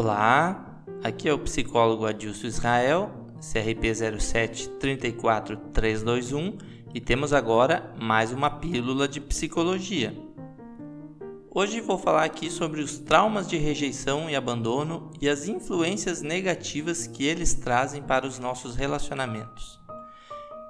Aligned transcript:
Olá, 0.00 0.80
aqui 1.02 1.28
é 1.28 1.34
o 1.34 1.38
psicólogo 1.40 2.06
Adilson 2.06 2.46
Israel, 2.46 3.10
CRP 3.40 4.20
07 4.20 4.68
34321 4.78 6.56
e 6.94 7.00
temos 7.00 7.32
agora 7.32 7.92
mais 8.00 8.30
uma 8.30 8.48
pílula 8.48 9.08
de 9.08 9.20
psicologia. 9.20 10.16
Hoje 11.50 11.80
vou 11.80 11.98
falar 11.98 12.22
aqui 12.22 12.48
sobre 12.48 12.80
os 12.80 12.96
traumas 13.00 13.48
de 13.48 13.56
rejeição 13.56 14.30
e 14.30 14.36
abandono 14.36 15.10
e 15.20 15.28
as 15.28 15.48
influências 15.48 16.22
negativas 16.22 17.08
que 17.08 17.24
eles 17.24 17.54
trazem 17.54 18.00
para 18.00 18.24
os 18.24 18.38
nossos 18.38 18.76
relacionamentos. 18.76 19.80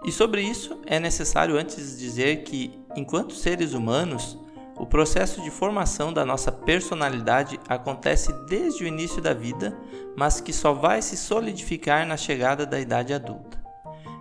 E 0.07 0.11
sobre 0.11 0.41
isso 0.41 0.81
é 0.87 0.99
necessário 0.99 1.59
antes 1.59 1.99
dizer 1.99 2.45
que, 2.45 2.81
enquanto 2.97 3.35
seres 3.35 3.75
humanos, 3.75 4.39
o 4.79 4.87
processo 4.87 5.43
de 5.43 5.51
formação 5.51 6.13
da 6.13 6.25
nossa 6.25 6.53
personalidade 6.53 7.59
acontece 7.69 8.33
desde 8.47 8.85
o 8.85 8.87
início 8.87 9.21
da 9.21 9.35
vida, 9.35 9.77
mas 10.17 10.41
que 10.41 10.53
só 10.53 10.73
vai 10.73 11.03
se 11.03 11.17
solidificar 11.17 12.07
na 12.07 12.17
chegada 12.17 12.65
da 12.65 12.79
idade 12.79 13.13
adulta. 13.13 13.59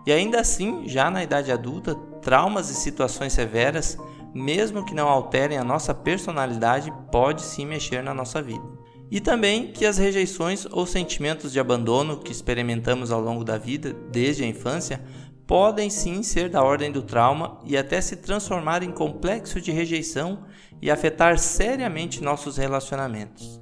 E 0.05 0.12
ainda 0.12 0.39
assim, 0.39 0.88
já 0.88 1.12
na 1.12 1.23
idade 1.23 1.51
adulta, 1.51 1.93
traumas 2.21 2.70
e 2.70 2.75
situações 2.75 3.34
severas, 3.34 3.98
mesmo 4.34 4.85
que 4.85 4.95
não 4.95 5.07
alterem 5.07 5.57
a 5.57 5.63
nossa 5.63 5.93
personalidade, 5.93 6.93
pode 7.12 7.41
sim 7.41 7.65
mexer 7.65 8.01
na 8.01 8.13
nossa 8.13 8.41
vida. 8.41 8.63
E 9.09 9.21
também 9.21 9.71
que 9.71 9.85
as 9.85 9.98
rejeições 9.98 10.65
ou 10.70 10.85
sentimentos 10.85 11.51
de 11.51 11.59
abandono 11.59 12.17
que 12.17 12.31
experimentamos 12.31 13.12
ao 13.12 13.21
longo 13.21 13.43
da 13.43 13.57
vida, 13.57 13.93
desde 14.12 14.43
a 14.43 14.48
infância, 14.48 15.01
podem 15.47 15.89
sim 15.89 16.21
ser 16.21 16.49
da 16.49 16.61
ordem 16.61 16.91
do 16.91 17.01
trauma 17.01 17.57
e 17.63 17.77
até 17.77 18.01
se 18.01 18.17
transformar 18.17 18.83
em 18.83 18.91
complexo 18.91 19.61
de 19.61 19.71
rejeição 19.71 20.43
e 20.81 20.91
afetar 20.91 21.39
seriamente 21.39 22.21
nossos 22.21 22.57
relacionamentos. 22.57 23.61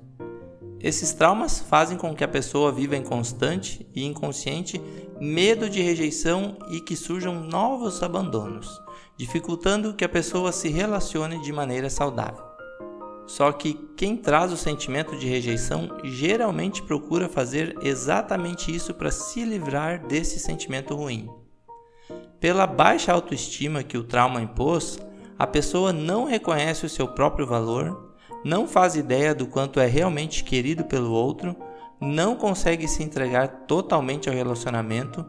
Esses 0.80 1.14
traumas 1.14 1.60
fazem 1.60 1.98
com 1.98 2.14
que 2.16 2.24
a 2.24 2.28
pessoa 2.28 2.72
viva 2.72 2.96
em 2.96 3.04
constante 3.04 3.88
e 3.96 4.04
inconsciente 4.04 4.82
medo 5.20 5.70
de 5.70 5.82
rejeição 5.82 6.58
e 6.70 6.82
que 6.82 6.96
surjam 6.96 7.36
novos 7.36 8.04
abandonos, 8.04 8.82
dificultando 9.16 9.94
que 9.94 10.04
a 10.04 10.10
pessoa 10.10 10.52
se 10.52 10.70
relacione 10.70 11.42
de 11.42 11.54
maneira 11.54 11.90
saudável. 11.90 12.44
Só 13.28 13.52
que 13.52 13.74
quem 13.96 14.18
traz 14.18 14.52
o 14.52 14.58
sentimento 14.58 15.18
de 15.18 15.28
rejeição 15.28 15.90
geralmente 16.04 16.84
procura 16.84 17.30
fazer 17.30 17.76
exatamente 17.82 18.76
isso 18.76 18.94
para 18.94 19.12
se 19.12 19.44
livrar 19.44 20.06
desse 20.06 20.40
sentimento 20.40 20.94
ruim. 20.94 21.28
Pela 22.46 22.68
baixa 22.68 23.12
autoestima 23.12 23.82
que 23.82 23.98
o 23.98 24.04
trauma 24.04 24.40
impôs, 24.40 25.00
a 25.36 25.48
pessoa 25.48 25.92
não 25.92 26.26
reconhece 26.26 26.86
o 26.86 26.90
seu 26.90 27.08
próprio 27.08 27.48
valor, 27.48 28.14
não 28.44 28.68
faz 28.68 28.96
ideia 28.96 29.34
do 29.34 29.48
quanto 29.48 29.80
é 29.80 29.88
realmente 29.88 30.44
querido 30.44 30.84
pelo 30.84 31.12
outro, 31.12 31.56
não 32.00 32.36
consegue 32.36 32.88
se 32.88 33.02
entregar 33.02 33.48
totalmente 33.66 34.30
ao 34.30 34.36
relacionamento, 34.36 35.26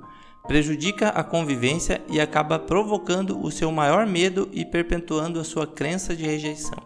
prejudica 0.47 1.09
a 1.09 1.25
convivência 1.25 2.03
e 2.11 2.21
acaba 2.21 2.59
provocando 2.59 3.43
o 3.43 3.51
seu 3.51 3.73
maior 3.73 4.07
medo 4.07 4.51
e 4.53 4.63
perpetuando 4.63 5.41
a 5.41 5.45
sua 5.45 5.67
crença 5.67 6.15
de 6.15 6.27
rejeição. 6.27 6.77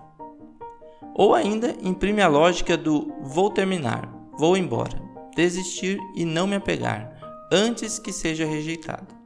Ou 1.13 1.35
ainda 1.35 1.75
imprime 1.83 2.23
a 2.23 2.29
lógica 2.29 2.77
do 2.77 3.13
vou 3.21 3.51
terminar, 3.51 4.09
vou 4.39 4.57
embora, 4.57 4.97
desistir 5.35 5.99
e 6.15 6.25
não 6.25 6.47
me 6.47 6.55
apegar, 6.55 7.19
antes 7.51 7.99
que 7.99 8.13
seja 8.13 8.47
rejeitado. 8.47 9.20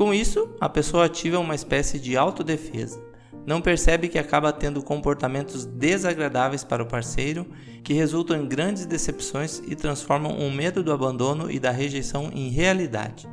Com 0.00 0.14
isso, 0.14 0.48
a 0.58 0.66
pessoa 0.66 1.04
ativa 1.04 1.38
uma 1.38 1.54
espécie 1.54 1.98
de 2.00 2.16
autodefesa. 2.16 2.98
Não 3.44 3.60
percebe 3.60 4.08
que 4.08 4.18
acaba 4.18 4.50
tendo 4.50 4.82
comportamentos 4.82 5.66
desagradáveis 5.66 6.64
para 6.64 6.82
o 6.82 6.86
parceiro, 6.86 7.46
que 7.84 7.92
resultam 7.92 8.38
em 8.38 8.48
grandes 8.48 8.86
decepções 8.86 9.60
e 9.66 9.76
transformam 9.76 10.38
o 10.38 10.50
medo 10.50 10.82
do 10.82 10.90
abandono 10.90 11.50
e 11.50 11.58
da 11.58 11.70
rejeição 11.70 12.30
em 12.32 12.48
realidade. 12.48 13.28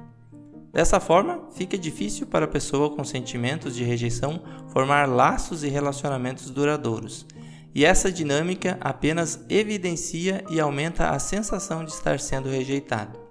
Dessa 0.74 1.00
forma, 1.00 1.47
fica 1.53 1.78
difícil 1.78 2.28
para 2.28 2.44
a 2.44 2.50
pessoa 2.50 2.90
com 2.90 3.02
sentimentos 3.06 3.74
de 3.74 3.86
rejeição 3.86 4.41
formar 4.68 5.08
laços 5.08 5.64
e 5.64 5.70
relacionamentos 5.70 6.50
duradouros, 6.50 7.25
e 7.74 7.86
essa 7.86 8.12
dinâmica 8.12 8.78
apenas 8.81 9.40
evidencia 9.47 10.44
e 10.50 10.59
aumenta 10.59 11.12
a 11.12 11.18
sensação 11.18 11.86
de 11.86 11.91
estar 11.91 12.20
sendo 12.20 12.50
rejeitado. 12.50 13.25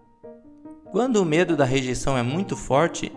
Quando 0.90 1.16
o 1.16 1.26
medo 1.26 1.54
da 1.56 1.64
rejeição 1.66 2.16
é 2.16 2.22
muito 2.22 2.56
forte, 2.56 3.12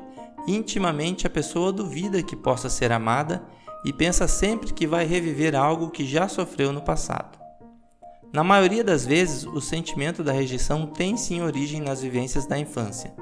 Intimamente 0.52 1.28
a 1.28 1.30
pessoa 1.30 1.72
duvida 1.72 2.24
que 2.24 2.36
possa 2.36 2.72
ser 2.72 2.92
amada 2.92 3.44
e 3.86 3.94
pensa 3.94 4.28
sempre 4.28 4.74
que 4.74 4.88
vai 4.88 5.06
reviver 5.06 5.56
algo 5.56 5.92
que 5.92 6.04
já 6.04 6.28
sofreu 6.28 6.74
no 6.74 6.82
passado. 6.82 7.38
Na 8.34 8.44
maioria 8.44 8.84
das 8.84 9.06
vezes, 9.06 9.46
o 9.46 9.62
sentimento 9.62 10.24
da 10.24 10.32
rejeição 10.32 10.88
tem 10.88 11.16
sim 11.16 11.44
origem 11.44 11.80
nas 11.80 12.02
vivências 12.02 12.48
da 12.48 12.58
infância, 12.58 13.14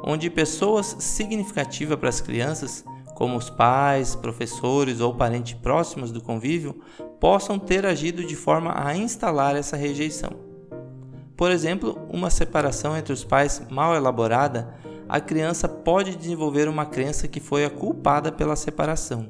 onde 0.00 0.30
pessoas 0.30 0.94
significativas 1.00 1.98
para 1.98 2.08
as 2.08 2.20
crianças, 2.20 2.84
como 3.16 3.36
os 3.36 3.50
pais, 3.50 4.14
professores 4.14 5.00
ou 5.00 5.12
parentes 5.12 5.54
próximos 5.54 6.12
do 6.12 6.22
convívio, 6.22 6.80
possam 7.18 7.58
ter 7.58 7.84
agido 7.84 8.24
de 8.24 8.36
forma 8.36 8.72
a 8.76 8.96
instalar 8.96 9.56
essa 9.56 9.76
rejeição. 9.76 10.30
Por 11.36 11.50
exemplo, 11.50 11.98
uma 12.08 12.30
separação 12.30 12.96
entre 12.96 13.12
os 13.12 13.24
pais 13.24 13.60
mal 13.70 13.92
elaborada 13.96 14.72
a 15.08 15.20
criança 15.20 15.68
pode 15.68 16.16
desenvolver 16.16 16.68
uma 16.68 16.84
crença 16.84 17.28
que 17.28 17.40
foi 17.40 17.64
a 17.64 17.70
culpada 17.70 18.32
pela 18.32 18.56
separação. 18.56 19.28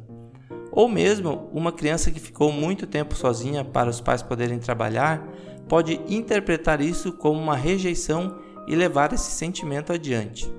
Ou 0.73 0.89
mesmo 0.89 1.49
uma 1.53 1.73
criança 1.73 2.11
que 2.11 2.21
ficou 2.21 2.53
muito 2.53 2.87
tempo 2.87 3.15
sozinha 3.15 3.65
para 3.65 3.91
os 3.91 4.01
pais 4.01 4.23
poderem 4.23 4.59
trabalhar 4.59 5.27
pode 5.69 6.01
interpretar 6.09 6.81
isso 6.81 7.13
como 7.13 7.41
uma 7.41 7.57
rejeição 7.57 8.39
e 8.67 8.75
levar 8.75 9.13
esse 9.13 9.31
sentimento 9.31 9.93
adiante. 9.93 10.53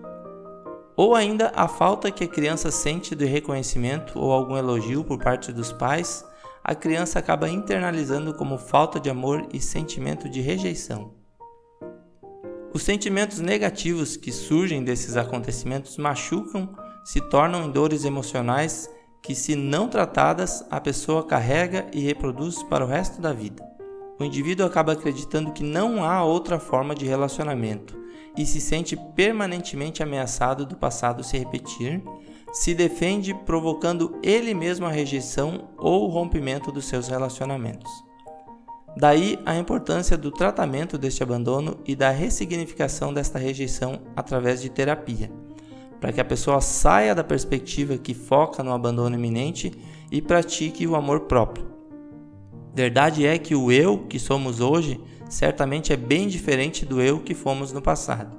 Ou 0.96 1.14
ainda 1.14 1.52
a 1.56 1.68
falta 1.68 2.10
que 2.10 2.24
a 2.24 2.28
criança 2.28 2.72
sente 2.72 3.16
de 3.16 3.26
reconhecimento 3.26 4.18
ou 4.18 4.32
algum 4.32 4.58
elogio 4.58 5.04
por 5.04 5.20
parte 5.20 5.52
dos 5.52 5.72
pais, 5.72 6.26
a 6.64 6.74
criança 6.74 7.20
acaba 7.20 7.48
internalizando 7.48 8.34
como 8.34 8.58
falta 8.58 9.00
de 9.00 9.10
amor 9.10 9.48
e 9.54 9.62
sentimento 9.62 10.28
de 10.28 10.42
rejeição. 10.42 11.14
Os 12.78 12.84
sentimentos 12.84 13.40
negativos 13.40 14.16
que 14.16 14.32
surgem 14.32 14.84
desses 14.84 15.18
acontecimentos 15.18 15.98
machucam, 15.98 16.70
se 17.04 17.20
tornam 17.20 17.66
em 17.66 17.72
dores 17.72 18.06
emocionais 18.06 18.88
que, 19.20 19.34
se 19.34 19.56
não 19.56 19.90
tratadas, 19.90 20.64
a 20.70 20.80
pessoa 20.80 21.26
carrega 21.26 21.88
e 21.92 22.02
reproduz 22.02 22.62
para 22.62 22.86
o 22.86 22.88
resto 22.88 23.20
da 23.20 23.34
vida. 23.34 23.68
O 24.20 24.24
indivíduo 24.24 24.64
acaba 24.64 24.92
acreditando 24.92 25.54
que 25.54 25.64
não 25.64 26.06
há 26.06 26.24
outra 26.24 26.60
forma 26.60 26.94
de 26.94 27.08
relacionamento 27.08 27.98
e 28.38 28.46
se 28.46 28.62
sente 28.62 28.96
permanentemente 29.16 30.04
ameaçado 30.04 30.64
do 30.64 30.76
passado 30.76 31.24
se 31.24 31.36
repetir, 31.36 32.04
se 32.54 32.76
defende 32.76 33.34
provocando 33.34 34.20
ele 34.22 34.54
mesmo 34.54 34.86
a 34.86 34.92
rejeição 34.92 35.70
ou 35.80 36.04
o 36.04 36.12
rompimento 36.12 36.72
dos 36.72 36.86
seus 36.86 37.08
relacionamentos. 37.08 38.07
Daí 39.00 39.40
a 39.46 39.56
importância 39.56 40.18
do 40.18 40.32
tratamento 40.32 40.98
deste 40.98 41.22
abandono 41.22 41.78
e 41.86 41.96
da 41.96 42.10
ressignificação 42.10 43.14
desta 43.14 43.38
rejeição 43.38 44.02
através 44.16 44.60
de 44.60 44.70
terapia, 44.70 45.32
para 46.02 46.12
que 46.12 46.20
a 46.20 46.26
pessoa 46.26 46.60
saia 46.62 47.14
da 47.14 47.24
perspectiva 47.24 47.96
que 47.96 48.16
foca 48.16 48.64
no 48.64 48.74
abandono 48.74 49.16
iminente 49.16 49.72
e 50.12 50.20
pratique 50.20 50.88
o 50.88 50.96
amor 50.96 51.22
próprio. 51.22 51.68
Verdade 52.74 53.24
é 53.24 53.38
que 53.38 53.54
o 53.54 53.72
eu 53.72 54.00
que 54.08 54.18
somos 54.18 54.62
hoje 54.62 55.00
certamente 55.30 55.94
é 55.94 55.98
bem 55.98 56.28
diferente 56.28 56.84
do 56.84 57.00
eu 57.00 57.20
que 57.20 57.36
fomos 57.36 57.72
no 57.72 57.84
passado. 57.84 58.36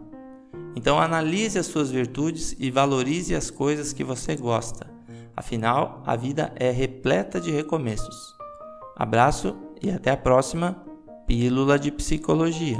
Então 0.75 0.99
analise 0.99 1.57
as 1.57 1.67
suas 1.67 1.89
virtudes 1.89 2.57
e 2.59 2.69
valorize 2.69 3.33
as 3.33 3.49
coisas 3.49 3.93
que 3.93 4.03
você 4.03 4.35
gosta. 4.35 4.91
Afinal, 5.37 6.03
a 6.05 6.17
vida 6.17 6.53
é 6.57 6.73
repleta 6.73 7.41
de 7.41 7.53
recomeços. 7.53 8.37
Abraço 8.97 9.57
e 9.83 9.91
até 9.91 10.11
a 10.11 10.17
próxima 10.17 10.85
Pílula 11.27 11.79
de 11.79 11.91
Psicologia. 11.93 12.79